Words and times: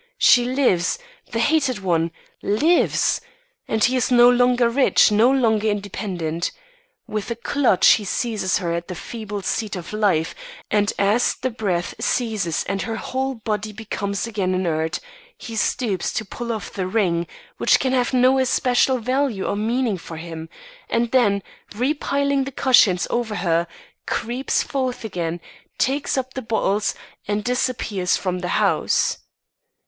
She 0.17 0.45
lives 0.45 0.97
the 1.31 1.37
hated 1.37 1.77
one 1.81 2.09
lives! 2.41 3.21
And 3.67 3.83
he 3.83 3.95
is 3.95 4.09
no 4.09 4.31
longer 4.31 4.67
rich, 4.67 5.11
no 5.11 5.29
longer 5.29 5.67
independent. 5.67 6.49
With 7.05 7.29
a 7.29 7.35
clutch, 7.35 7.85
he 7.89 8.03
seizes 8.03 8.57
her 8.57 8.73
at 8.73 8.87
the 8.87 8.95
feeble 8.95 9.43
seat 9.43 9.75
of 9.75 9.93
life; 9.93 10.33
and 10.71 10.91
as 10.97 11.35
the 11.35 11.51
breath 11.51 11.93
ceases 11.99 12.63
and 12.63 12.81
her 12.81 12.95
whole 12.95 13.35
body 13.35 13.71
becomes 13.71 14.25
again 14.25 14.55
inert, 14.55 14.99
he 15.37 15.55
stoops 15.55 16.11
to 16.13 16.25
pull 16.25 16.51
off 16.51 16.73
the 16.73 16.87
ring, 16.87 17.27
which 17.57 17.79
can 17.79 17.93
have 17.93 18.11
no 18.11 18.39
especial 18.39 18.97
value 18.97 19.45
or 19.45 19.55
meaning 19.55 19.99
for 19.99 20.17
him 20.17 20.49
and 20.89 21.11
then, 21.11 21.43
repiling 21.75 22.45
the 22.45 22.51
cushions 22.51 23.05
over 23.11 23.35
her, 23.35 23.67
creeps 24.07 24.63
forth 24.63 25.05
again, 25.05 25.39
takes 25.77 26.17
up 26.17 26.33
the 26.33 26.41
bottles, 26.41 26.95
and 27.27 27.43
disappears 27.43 28.17
from 28.17 28.39
the 28.39 28.47
house. 28.57 29.19